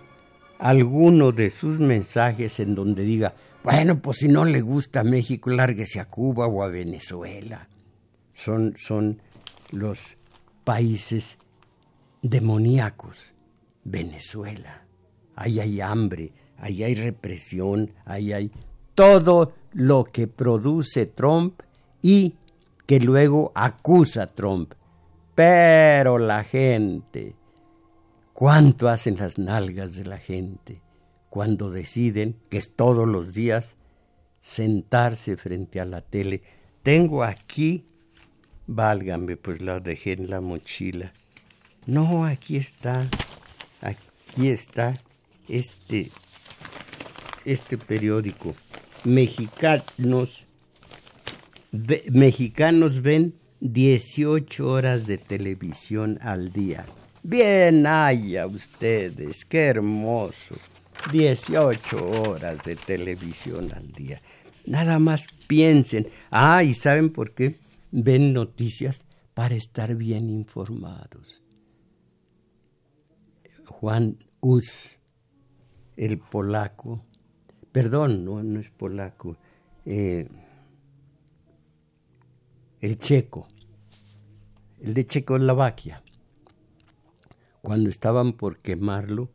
[0.57, 5.99] alguno de sus mensajes en donde diga, bueno, pues si no le gusta México, lárguese
[5.99, 7.69] a Cuba o a Venezuela.
[8.33, 9.21] Son, son
[9.69, 10.17] los
[10.63, 11.37] países
[12.23, 13.35] demoníacos.
[13.83, 14.85] Venezuela.
[15.35, 18.51] Ahí hay hambre, ahí hay represión, ahí hay
[18.95, 21.61] todo lo que produce Trump
[22.01, 22.35] y
[22.87, 24.73] que luego acusa a Trump.
[25.35, 27.35] Pero la gente,
[28.39, 30.81] ¿cuánto hacen las nalgas de la gente
[31.29, 33.75] cuando deciden, que es todos los días,
[34.39, 36.41] sentarse frente a la tele?
[36.81, 37.83] Tengo aquí,
[38.65, 41.11] válgame, pues la dejé en la mochila.
[41.85, 43.09] No, aquí está,
[43.81, 44.97] aquí está
[45.49, 46.09] este,
[47.43, 48.55] este periódico.
[49.03, 50.47] Mexicanos,
[52.09, 56.85] mexicanos ven 18 horas de televisión al día.
[57.23, 60.55] Bien haya ustedes, qué hermoso.
[61.11, 64.21] 18 horas de televisión al día.
[64.65, 66.07] Nada más piensen.
[66.31, 67.55] Ah, ¿y saben por qué?
[67.91, 71.41] Ven noticias para estar bien informados.
[73.65, 74.99] Juan Hus,
[75.95, 77.03] el polaco,
[77.71, 79.37] perdón, no, no es polaco,
[79.85, 80.27] eh,
[82.81, 83.47] el checo,
[84.81, 86.03] el de Checoslovaquia.
[87.61, 89.29] Cuando estaban por quemarlo,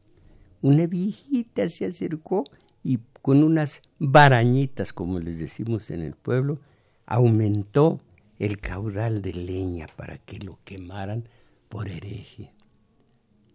[0.63, 2.45] una viejita se acercó
[2.83, 6.61] y con unas barañitas, como les decimos en el pueblo,
[7.07, 8.01] aumentó
[8.39, 11.29] el caudal de leña para que lo quemaran
[11.69, 12.55] por hereje.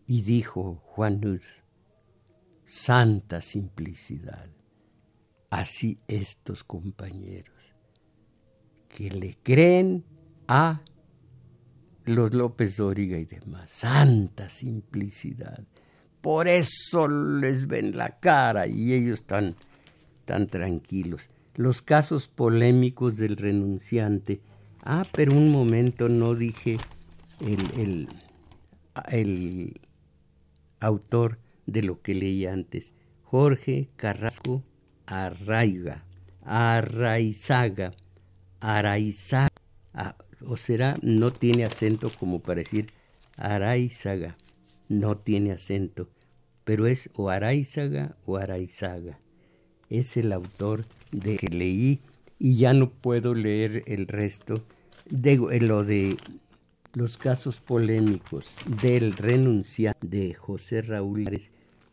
[0.07, 1.63] Y dijo Juan Hus,
[2.63, 4.49] santa simplicidad,
[5.49, 7.75] así estos compañeros,
[8.87, 10.05] que le creen
[10.47, 10.81] a
[12.15, 15.63] los López Dóriga y demás, santa simplicidad.
[16.21, 19.55] Por eso les ven la cara y ellos están
[20.25, 21.29] tan tranquilos.
[21.55, 24.41] Los casos polémicos del renunciante.
[24.83, 26.77] Ah, pero un momento no dije
[27.39, 28.09] el, el,
[29.09, 29.79] el
[30.79, 32.93] autor de lo que leí antes,
[33.23, 34.63] Jorge Carrasco
[35.05, 36.03] Arraiga,
[36.43, 37.93] Arraizaga,
[38.59, 39.49] Araizaga,
[39.93, 40.15] ah,
[40.45, 42.87] o será, no tiene acento como para decir
[43.37, 44.35] Araizaga,
[44.87, 46.09] no tiene acento,
[46.63, 49.19] pero es o Araizaga o Araizaga.
[49.89, 51.99] Es el autor de que leí
[52.37, 54.63] y ya no puedo leer el resto
[55.09, 56.17] de lo de
[56.93, 61.25] los casos polémicos del renunciante de José Raúl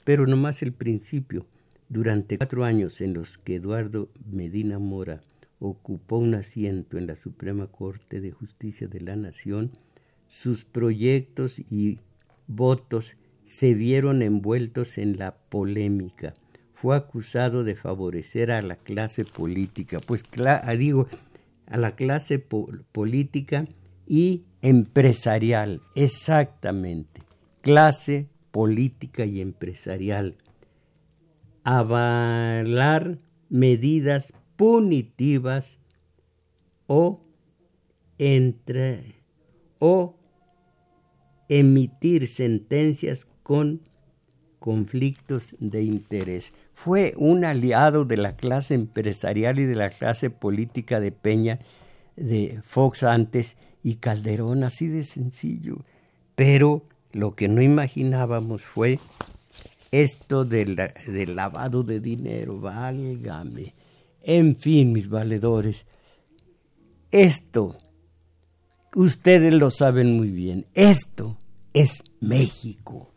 [0.05, 1.47] pero nomás el principio.
[1.89, 5.21] Durante cuatro años en los que Eduardo Medina Mora
[5.59, 9.71] ocupó un asiento en la Suprema Corte de Justicia de la Nación,
[10.29, 12.01] sus proyectos y
[12.47, 16.35] votos se vieron envueltos en la polémica.
[16.75, 20.25] Fue acusado de favorecer a la clase política, pues
[20.79, 21.09] digo,
[21.66, 23.66] a la clase política
[24.07, 27.23] y empresarial, exactamente,
[27.62, 30.37] clase política y empresarial.
[31.64, 35.79] Avalar medidas punitivas
[36.87, 37.21] o
[38.19, 39.14] entre
[39.79, 40.14] o
[41.49, 43.81] emitir sentencias con
[44.59, 46.53] conflictos de interés.
[46.73, 51.61] Fue un aliado de la clase empresarial y de la clase política de Peña,
[52.16, 55.85] de Fox antes y Calderón, así de sencillo.
[56.35, 58.99] Pero lo que no imaginábamos fue
[59.92, 63.73] esto del, del lavado de dinero, válgame.
[64.29, 65.87] En fin, mis valedores,
[67.12, 67.77] esto,
[68.97, 71.39] ustedes lo saben muy bien, esto
[71.73, 73.12] es México.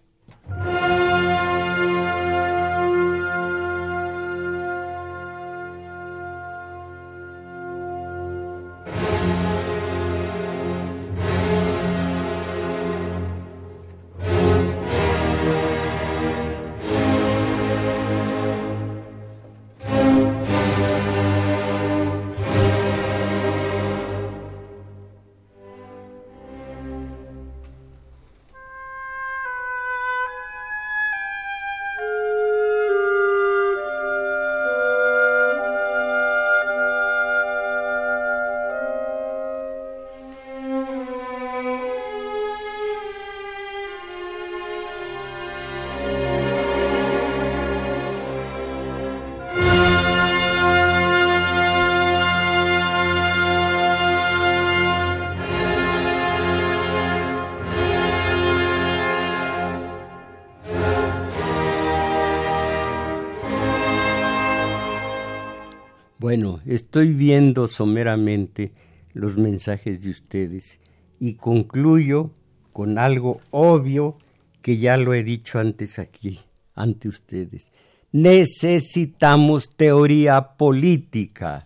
[66.30, 68.71] Bueno, estoy viendo someramente
[69.13, 70.80] los mensajes de ustedes
[71.19, 72.30] y concluyo
[72.71, 74.15] con algo obvio
[74.62, 76.42] que ya lo he dicho antes aquí,
[76.75, 77.71] ante ustedes.
[78.12, 81.65] Necesitamos teoría política.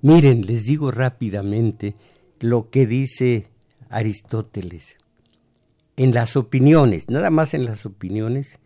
[0.00, 1.94] Miren, les digo rápidamente
[2.40, 3.46] lo que dice
[3.88, 4.96] Aristóteles.
[5.96, 8.58] En las opiniones, nada más en las opiniones,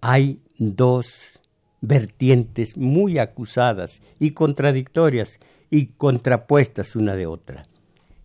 [0.00, 1.40] hay dos
[1.86, 5.38] vertientes muy acusadas y contradictorias
[5.70, 7.64] y contrapuestas una de otra.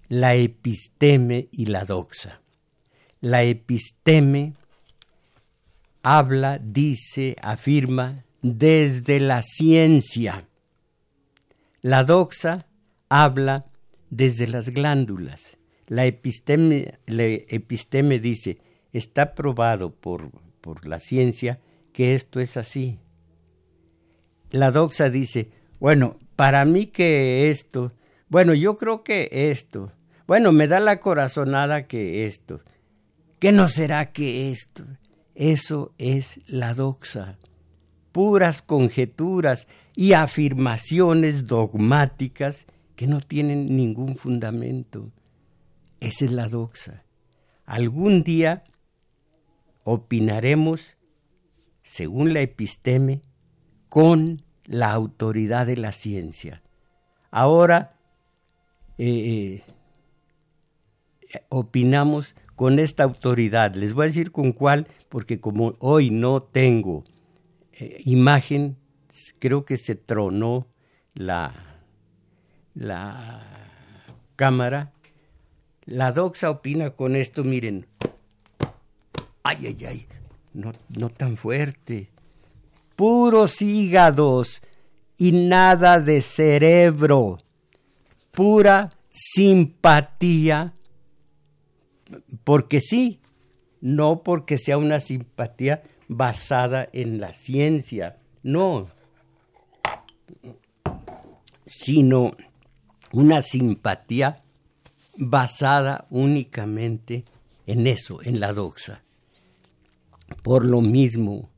[0.07, 2.41] La episteme y la doxa.
[3.22, 4.53] La episteme
[6.03, 10.47] habla, dice, afirma desde la ciencia.
[11.82, 12.66] La doxa
[13.10, 13.66] habla
[14.10, 15.57] desde las glándulas.
[15.88, 18.60] La episteme, episteme dice,
[18.93, 20.32] está probado por,
[20.62, 21.60] por la ciencia
[21.91, 22.99] que esto es así.
[24.51, 27.93] La doxa dice, bueno, para mí que esto,
[28.29, 29.91] bueno, yo creo que esto,
[30.27, 32.61] bueno, me da la corazonada que esto,
[33.39, 34.85] ¿qué no será que esto?
[35.35, 37.37] Eso es la doxa,
[38.11, 45.11] puras conjeturas y afirmaciones dogmáticas que no tienen ningún fundamento.
[45.99, 47.05] Esa es la doxa.
[47.65, 48.63] Algún día
[49.83, 50.97] opinaremos,
[51.83, 53.21] según la episteme,
[53.89, 56.61] con la autoridad de la ciencia.
[57.31, 57.97] Ahora
[58.97, 59.63] eh,
[61.31, 63.75] eh, opinamos con esta autoridad.
[63.75, 67.03] Les voy a decir con cuál, porque como hoy no tengo
[67.73, 68.77] eh, imagen,
[69.39, 70.67] creo que se tronó
[71.13, 71.69] la
[72.79, 73.41] la
[74.35, 74.93] cámara,
[75.85, 77.87] la doxa opina con esto, miren,
[79.43, 80.07] ay, ay, ay,
[80.53, 82.09] no, no tan fuerte,
[82.99, 84.61] puros hígados
[85.17, 87.37] y nada de cerebro,
[88.31, 90.73] pura simpatía,
[92.43, 93.21] porque sí,
[93.79, 98.89] no porque sea una simpatía basada en la ciencia, no,
[101.65, 102.35] sino
[103.13, 104.43] una simpatía
[105.15, 107.23] basada únicamente
[107.65, 109.03] en eso, en la doxa.
[110.43, 111.48] Por lo mismo,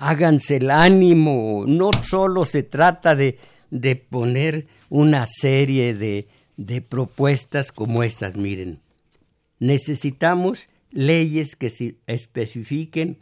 [0.00, 3.38] háganse el ánimo, no solo se trata de,
[3.70, 6.26] de poner una serie de,
[6.56, 8.80] de propuestas como estas, miren,
[9.58, 13.18] necesitamos leyes que especifiquen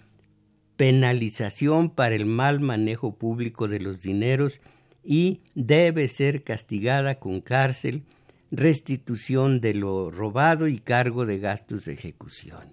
[0.76, 4.60] penalización para el mal manejo público de los dineros
[5.02, 8.04] y debe ser castigada con cárcel,
[8.52, 12.72] restitución de lo robado y cargo de gastos de ejecución.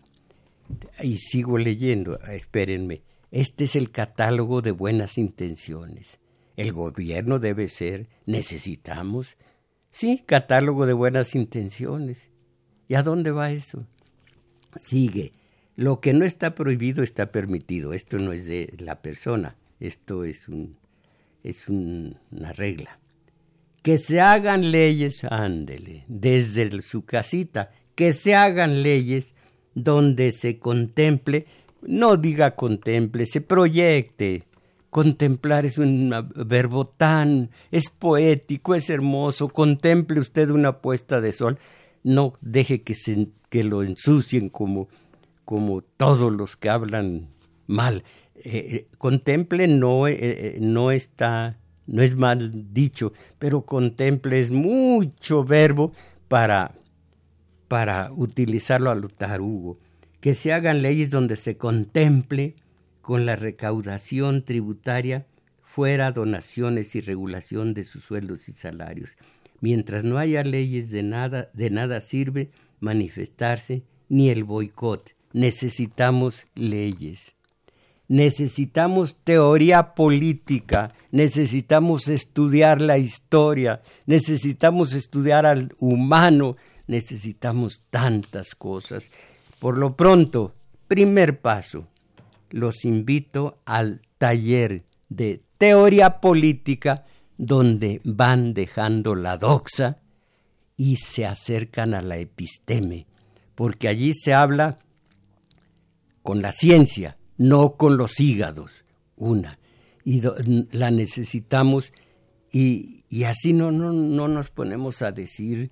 [1.02, 3.02] Y sigo leyendo, espérenme.
[3.36, 6.20] Este es el catálogo de buenas intenciones.
[6.56, 9.36] El gobierno debe ser, necesitamos,
[9.92, 12.30] sí, catálogo de buenas intenciones.
[12.88, 13.86] ¿Y a dónde va eso?
[14.78, 15.34] Sigue.
[15.76, 17.92] Lo que no está prohibido está permitido.
[17.92, 20.78] Esto no es de la persona, esto es un
[21.44, 23.02] es una regla.
[23.82, 29.36] Que se hagan leyes, ándele, desde su casita, que se hagan leyes
[29.74, 31.48] donde se contemple,
[31.88, 34.44] no diga contemple, se proyecte.
[34.90, 39.50] Contemplar es un verbo tan, es poético, es hermoso.
[39.50, 41.60] Contemple usted una puesta de sol.
[42.04, 44.88] No deje que, se, que lo ensucien como,
[45.44, 47.28] como todos los que hablan
[47.68, 48.04] mal.
[48.36, 51.58] Eh, contemple no, eh, eh, no está,
[51.88, 55.92] no es mal dicho, pero contemple es mucho verbo
[56.28, 56.76] para,
[57.68, 59.80] para utilizarlo a lo tarugo.
[60.26, 62.56] Que se hagan leyes donde se contemple
[63.04, 65.28] con la recaudación tributaria
[65.62, 69.12] fuera donaciones y regulación de sus sueldos y salarios.
[69.62, 72.50] Mientras no haya leyes de nada, de nada sirve
[72.80, 75.12] manifestarse ni el boicot.
[75.32, 77.36] Necesitamos leyes
[78.08, 86.56] necesitamos teoría política, necesitamos estudiar la historia, necesitamos estudiar al humano,
[86.88, 89.10] necesitamos tantas cosas.
[89.60, 90.54] Por lo pronto,
[90.88, 91.88] primer paso,
[92.50, 97.06] los invito al taller de teoría política
[97.38, 100.00] donde van dejando la doxa
[100.78, 103.08] y se acercan a la episteme,
[103.56, 104.78] porque allí se habla
[106.22, 108.84] con la ciencia, no con los hígados,
[109.16, 109.60] una.
[110.04, 110.22] Y
[110.72, 111.92] la necesitamos
[112.52, 115.72] y, así no, no, no, nos ponemos a decir,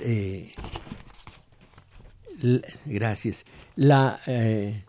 [0.00, 0.52] eh,
[2.86, 3.44] gracias,
[4.26, 4.84] eh,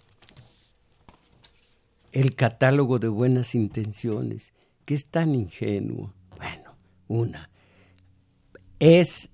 [2.12, 4.54] el catálogo de buenas intenciones,
[4.86, 6.14] que es tan ingenuo.
[7.08, 7.50] una.
[8.80, 9.30] Es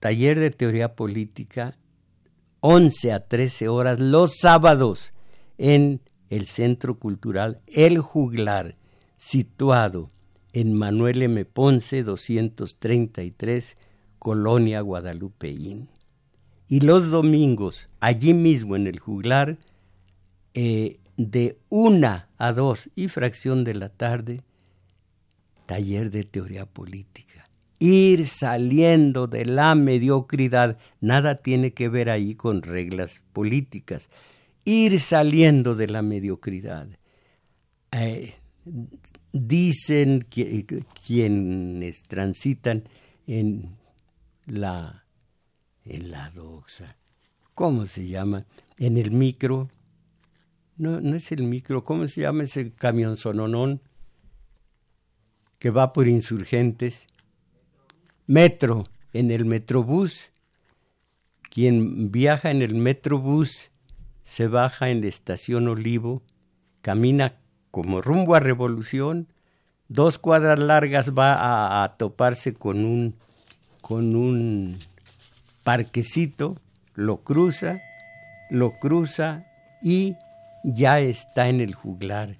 [0.00, 1.76] taller de teoría política
[2.60, 5.12] 11 a 13 horas los sábados
[5.58, 6.00] en
[6.30, 8.76] el Centro Cultural El Juglar,
[9.16, 10.10] situado
[10.52, 11.44] en Manuel M.
[11.44, 13.76] Ponce 233,
[14.18, 15.88] Colonia Guadalupeín.
[16.68, 19.56] Y los domingos, allí mismo en el Juglar,
[20.54, 24.42] eh, de una a dos y fracción de la tarde,
[25.66, 27.44] taller de teoría política.
[27.78, 34.10] Ir saliendo de la mediocridad, nada tiene que ver ahí con reglas políticas.
[34.64, 36.88] Ir saliendo de la mediocridad.
[37.92, 38.34] Eh,
[39.32, 40.66] dicen que,
[41.06, 42.84] quienes transitan
[43.26, 43.76] en
[44.46, 45.04] la,
[45.88, 46.96] en la doxa,
[47.54, 48.44] ¿cómo se llama?
[48.78, 49.68] En el micro,
[50.76, 53.80] no, no es el micro, ¿cómo se llama ese camión sononón
[55.58, 57.06] que va por insurgentes?
[58.26, 60.32] Metro, en el metrobús.
[61.50, 63.70] Quien viaja en el metrobús
[64.22, 66.22] se baja en la estación Olivo,
[66.82, 67.36] camina
[67.70, 69.28] como rumbo a Revolución,
[69.88, 73.14] dos cuadras largas va a, toparse con un,
[73.80, 74.78] con un
[75.68, 76.56] parquecito,
[76.94, 77.82] lo cruza,
[78.48, 79.44] lo cruza
[79.82, 80.16] y
[80.64, 82.38] ya está en el juglar,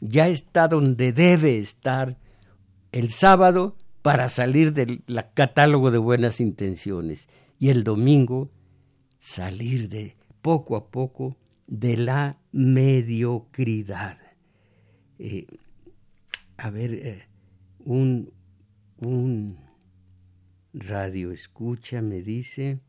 [0.00, 2.16] ya está donde debe estar
[2.92, 5.02] el sábado para salir del
[5.34, 8.52] catálogo de buenas intenciones y el domingo
[9.18, 14.16] salir de poco a poco de la mediocridad.
[15.18, 15.48] Eh,
[16.56, 17.28] a ver, eh,
[17.80, 18.32] un,
[18.98, 19.69] un
[20.72, 22.80] radio escucha me dice,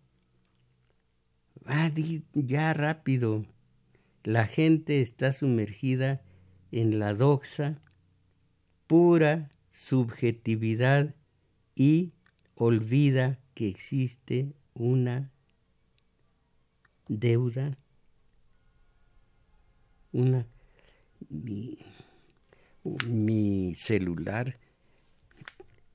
[1.66, 1.92] ah,
[2.34, 3.46] ya rápido,
[4.24, 6.22] la gente está sumergida
[6.72, 7.82] en la doxa,
[8.88, 11.16] pura subjetividad
[11.76, 12.12] y
[12.56, 15.32] olvida que existe una
[17.08, 17.78] deuda,
[20.12, 20.46] una
[22.84, 24.58] mi celular.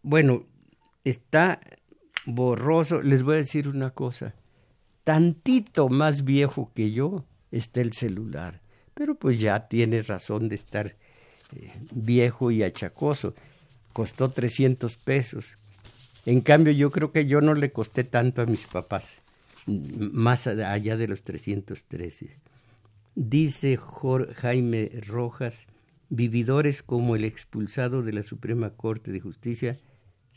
[0.03, 0.47] Bueno,
[1.05, 1.61] está
[2.27, 3.03] borroso.
[3.03, 4.35] Les voy a decir una cosa.
[5.05, 8.61] Tantito más viejo que yo está el celular.
[8.95, 10.97] Pero pues ya tiene razón de estar
[11.55, 13.35] eh, viejo y achacoso.
[13.93, 15.47] Costó 300 pesos.
[16.25, 19.23] En cambio, yo creo que yo no le costé tanto a mis papás,
[19.67, 22.37] más allá de los 313.
[23.15, 23.79] Dice
[24.35, 25.57] Jaime Rojas,
[26.09, 29.79] vividores como el expulsado de la Suprema Corte de Justicia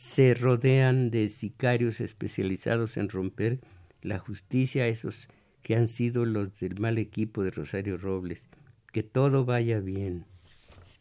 [0.00, 3.60] se rodean de sicarios especializados en romper
[4.00, 5.28] la justicia, esos
[5.60, 8.46] que han sido los del mal equipo de Rosario Robles.
[8.92, 10.24] Que todo vaya bien.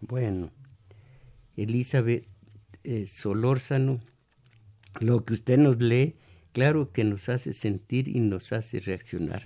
[0.01, 0.51] Bueno,
[1.55, 2.27] Elizabeth
[2.83, 4.01] eh, Solórzano,
[4.99, 6.17] lo que usted nos lee,
[6.51, 9.43] claro que nos hace sentir y nos hace reaccionar.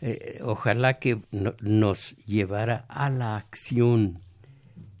[0.00, 4.18] Eh, ojalá que nos llevara a la acción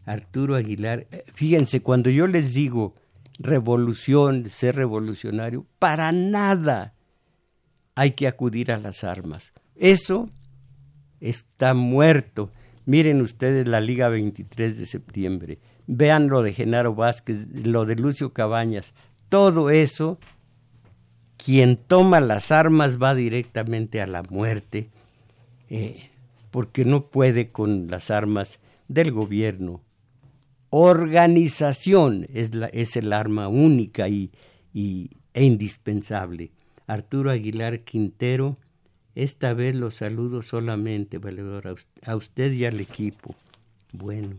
[0.04, 2.94] Arturo Aguilar, eh, fíjense, cuando yo les digo
[3.38, 6.94] revolución, ser revolucionario, para nada
[7.94, 9.52] hay que acudir a las armas.
[9.76, 10.28] Eso
[11.20, 12.50] está muerto.
[12.84, 18.32] Miren ustedes la Liga 23 de septiembre, vean lo de Genaro Vázquez, lo de Lucio
[18.32, 18.94] Cabañas,
[19.28, 20.18] todo eso,
[21.36, 24.90] quien toma las armas va directamente a la muerte,
[25.70, 26.10] eh,
[26.50, 28.58] porque no puede con las armas
[28.88, 29.80] del gobierno
[30.72, 34.30] organización es, la, el arma única y,
[34.72, 36.50] y, e indispensable.
[36.86, 38.56] Arturo Aguilar Quintero,
[39.14, 43.34] esta vez lo saludo solamente, valedor, a usted y al equipo.
[43.92, 44.38] Bueno,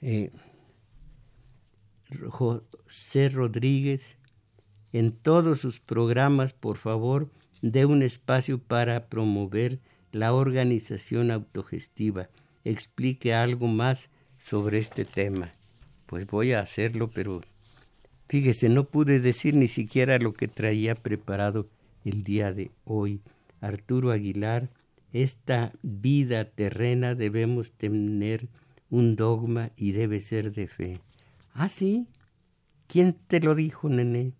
[0.00, 0.30] eh,
[2.28, 4.16] José Rodríguez,
[4.94, 7.28] en todos sus programas, por favor,
[7.60, 9.78] dé un espacio para promover
[10.10, 12.30] la organización autogestiva.
[12.64, 14.08] Explique algo más
[14.44, 15.52] sobre este tema.
[16.04, 17.40] Pues voy a hacerlo, pero
[18.28, 21.66] fíjese, no pude decir ni siquiera lo que traía preparado
[22.04, 23.22] el día de hoy.
[23.62, 24.68] Arturo Aguilar,
[25.14, 28.48] esta vida terrena debemos tener
[28.90, 31.00] un dogma y debe ser de fe.
[31.54, 32.06] Ah, sí.
[32.86, 34.32] ¿Quién te lo dijo, nene?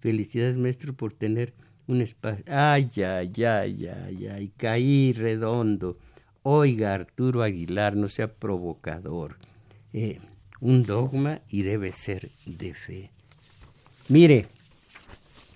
[0.00, 1.52] Felicidades, maestro, por tener
[1.86, 2.42] un espacio.
[2.48, 5.98] Ay, ay, ay, ay, ay, caí redondo.
[6.42, 9.36] Oiga, Arturo Aguilar, no sea provocador.
[9.92, 10.18] Eh,
[10.60, 13.10] un dogma y debe ser de fe.
[14.08, 14.46] Mire,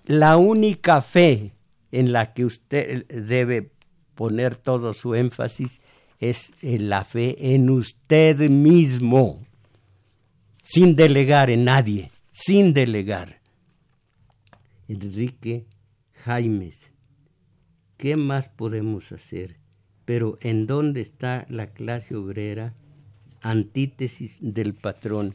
[0.06, 1.52] la única fe
[1.90, 3.70] en la que usted debe
[4.14, 5.80] poner todo su énfasis
[6.20, 9.44] es en la fe en usted mismo,
[10.62, 13.40] sin delegar en nadie, sin delegar.
[14.88, 15.66] Enrique
[16.24, 16.88] Jaimes,
[17.96, 19.56] ¿qué más podemos hacer?
[20.06, 22.72] Pero ¿en dónde está la clase obrera?
[23.42, 25.34] Antítesis del patrón.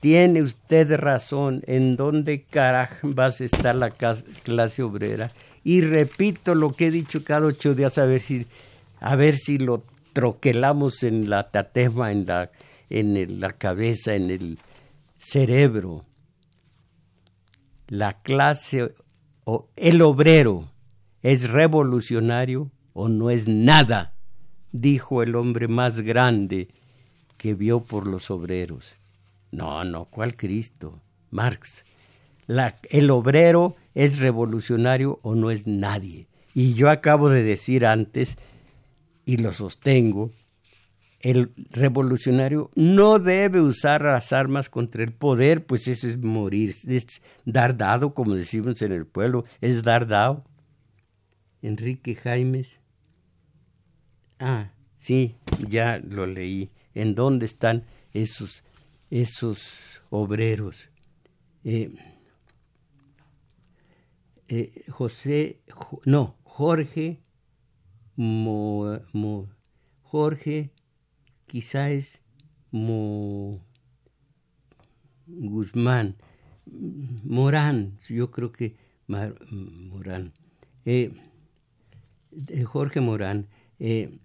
[0.00, 5.30] Tiene usted razón, ¿en dónde carambas está la clase obrera?
[5.62, 8.46] Y repito lo que he dicho cada ocho días a ver si,
[9.00, 9.82] a ver si lo
[10.12, 12.50] troquelamos en la tatema, en la,
[12.90, 14.58] en la cabeza, en el
[15.18, 16.04] cerebro.
[17.88, 18.94] La clase,
[19.44, 20.70] o el obrero,
[21.22, 24.12] es revolucionario o no es nada,
[24.72, 26.66] dijo el hombre más grande
[27.36, 28.96] que vio por los obreros.
[29.52, 31.00] No, no, ¿cuál Cristo?
[31.30, 31.84] Marx.
[32.90, 36.26] El obrero es revolucionario o no es nadie.
[36.54, 38.36] Y yo acabo de decir antes,
[39.24, 40.32] y lo sostengo,
[41.20, 47.22] el revolucionario no debe usar las armas contra el poder, pues eso es morir, es
[47.44, 50.44] dar dado, como decimos en el pueblo, es dar dado.
[51.62, 52.80] Enrique Jaimes.
[54.38, 55.36] Ah, sí,
[55.68, 56.70] ya lo leí.
[56.94, 58.62] ¿En dónde están esos,
[59.10, 60.88] esos obreros?
[61.64, 61.90] Eh,
[64.48, 65.60] eh, José,
[66.04, 67.20] no, Jorge,
[68.16, 68.98] Mo,
[70.02, 70.70] Jorge
[71.46, 72.22] quizás es
[72.70, 73.64] Mo,
[75.26, 76.16] Guzmán,
[77.24, 78.76] Morán, yo creo que
[79.08, 80.32] Morán,
[80.84, 81.12] eh,
[82.64, 83.46] Jorge Morán,
[83.78, 84.18] eh,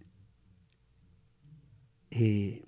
[2.16, 2.64] eh,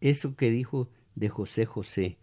[0.00, 2.18] eso que dijo de José José,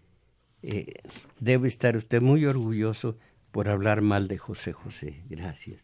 [1.40, 3.18] debe estar usted muy orgulloso
[3.52, 5.22] por hablar mal de José José.
[5.30, 5.84] Gracias.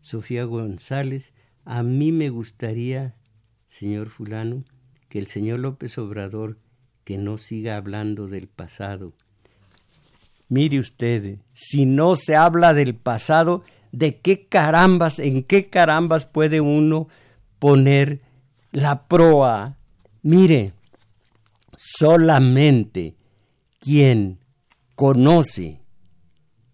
[0.00, 1.32] Sofía González,
[1.64, 3.14] a mí me gustaría
[3.68, 4.64] señor fulano,
[5.08, 6.58] que el señor López Obrador
[7.04, 9.12] que no siga hablando del pasado.
[10.48, 13.62] Mire usted, si no se habla del pasado,
[13.92, 17.08] ¿de qué carambas, en qué carambas puede uno
[17.58, 18.20] poner
[18.78, 19.76] la proa?
[20.22, 20.72] Mire,
[21.76, 23.16] solamente
[23.80, 24.38] quien
[24.94, 25.80] conoce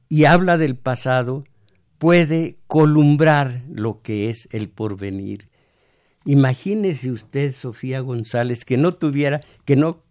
[0.09, 1.45] y habla del pasado
[1.99, 5.49] puede columbrar lo que es el porvenir.
[6.27, 10.03] Imagínese usted, Sofía González, que no tuviera, que no,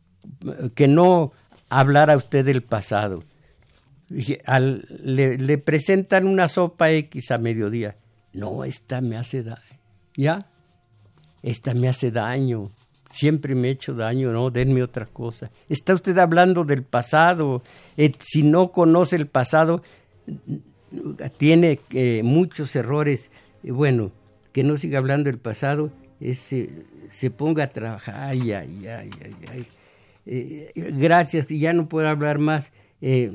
[0.76, 1.32] que no
[1.70, 3.24] hablara usted del pasado.
[4.10, 7.98] le, le, presentan una sopa X a mediodía.
[8.34, 9.62] No, esta me hace daño.
[10.16, 10.53] ¿Ya?
[11.44, 12.72] Esta me hace daño.
[13.12, 15.52] Siempre me he hecho daño, no, denme otra cosa.
[15.70, 17.62] Está usted hablando del pasado.
[17.96, 19.84] Eh, si no conoce el pasado,
[21.38, 23.30] tiene eh, muchos errores.
[23.62, 24.12] bueno,
[24.52, 25.92] que no siga hablando del pasado
[27.14, 28.16] se ponga a trabajar.
[28.18, 29.68] Ay, ay, ay, ay, ay.
[30.26, 32.72] Eh, gracias, ya no puedo hablar más.
[33.02, 33.32] Eh,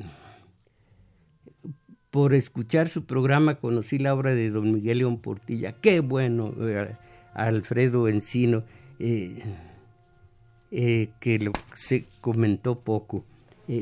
[2.10, 5.72] por escuchar su programa conocí la obra de don Miguel León Portilla.
[5.72, 6.96] Qué bueno, eh,
[7.46, 8.64] Alfredo Encino,
[8.98, 9.42] que
[11.40, 13.24] lo, se comentó poco.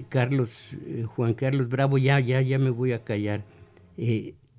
[0.09, 0.77] Carlos,
[1.15, 3.43] Juan Carlos Bravo, ya, ya, ya me voy a callar.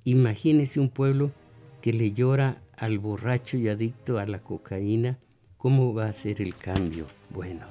[0.04, 1.32] imagínese un pueblo
[1.80, 5.18] que le llora al borracho y adicto a la cocaína,
[5.56, 7.06] ¿cómo va a ser el cambio?
[7.30, 7.66] Bueno,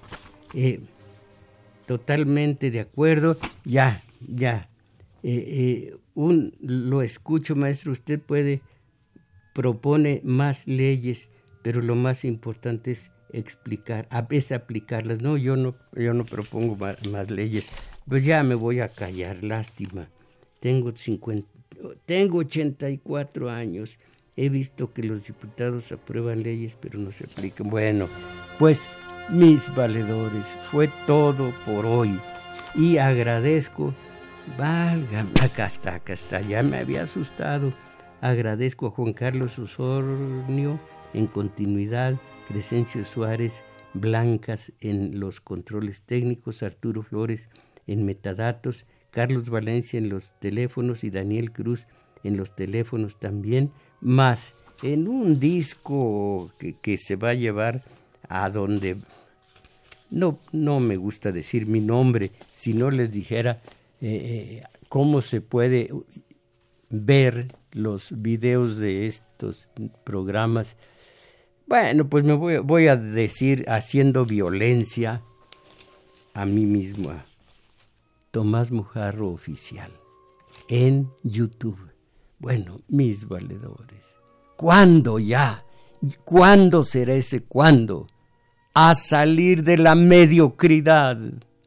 [0.53, 0.80] eh,
[1.86, 4.69] totalmente de acuerdo, ya, ya.
[5.23, 8.61] Eh, eh, un, lo escucho, maestro, usted puede,
[9.57, 11.31] propone más leyes,
[11.63, 15.23] pero lo más importante es explicar, a veces aplicarlas.
[15.23, 16.77] No, yo no, yo no propongo
[17.11, 17.67] más, leyes.
[18.07, 20.09] Pues ya me voy a callar, lástima.
[20.59, 21.49] Tengo 50,
[22.05, 23.97] tengo 84 años
[24.35, 27.71] He visto que los diputados aprueban leyes pero no se aplican.
[27.71, 28.07] Bueno,
[28.59, 28.87] pues
[29.29, 32.19] mis valedores, fue todo por hoy.
[32.75, 33.95] Y agradezco,
[34.55, 37.73] valga, acá está, acá está, ya me había asustado.
[38.22, 40.80] Agradezco a Juan Carlos Osornio
[41.13, 42.15] en continuidad,
[42.47, 43.63] Crescencio Suárez
[43.93, 47.49] Blancas en los controles técnicos, Arturo Flores
[47.86, 51.86] en metadatos, Carlos Valencia en los teléfonos y Daniel Cruz
[52.24, 57.84] en los teléfonos también más en un disco que, se va a llevar
[58.30, 58.97] a donde
[60.09, 63.61] no, no me gusta decir mi nombre, si no les dijera
[64.01, 65.89] eh, eh, cómo se puede
[66.89, 67.47] ver
[67.78, 69.69] los videos de estos
[70.03, 70.75] programas.
[71.67, 75.21] Bueno, pues me voy, a decir haciendo violencia
[76.34, 77.11] a mí mismo.
[78.32, 79.91] Tomás Mujarro Oficial
[80.69, 81.80] en YouTube.
[82.39, 84.03] Bueno, mis valedores,
[84.55, 85.63] ¿cuándo ya?
[86.23, 88.07] ¿Cuándo será ese cuándo?
[88.73, 91.17] A salir de la mediocridad.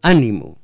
[0.03, 0.60] Ánimo.